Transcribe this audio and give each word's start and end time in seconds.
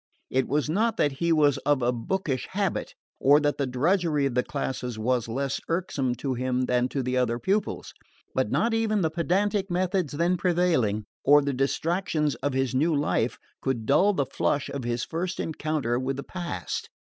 It 0.31 0.47
was 0.47 0.67
not 0.67 0.97
that 0.97 1.11
he 1.11 1.31
was 1.31 1.59
of 1.59 1.83
a 1.83 1.91
bookish 1.91 2.47
habit, 2.53 2.95
or 3.19 3.39
that 3.41 3.59
the 3.59 3.67
drudgery 3.67 4.25
of 4.25 4.33
the 4.33 4.41
classes 4.41 4.97
was 4.97 5.27
less 5.27 5.61
irksome 5.69 6.15
to 6.15 6.33
him 6.33 6.61
than 6.61 6.87
to 6.89 7.03
the 7.03 7.17
other 7.17 7.37
pupils; 7.37 7.93
but 8.33 8.49
not 8.49 8.73
even 8.73 9.01
the 9.03 9.11
pedantic 9.11 9.69
methods 9.69 10.13
then 10.13 10.37
prevailing, 10.37 11.05
or 11.23 11.39
the 11.43 11.53
distractions 11.53 12.33
of 12.41 12.53
his 12.53 12.73
new 12.73 12.95
life, 12.95 13.37
could 13.61 13.85
dull 13.85 14.11
the 14.13 14.25
flush 14.25 14.69
of 14.69 14.83
his 14.85 15.03
first 15.03 15.39
encounter 15.39 15.99
with 15.99 16.15
the 16.17 16.23
past. 16.23 16.89